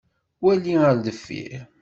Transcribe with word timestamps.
Wali 0.43 0.75
ar 0.89 0.95
deffir! 1.05 1.57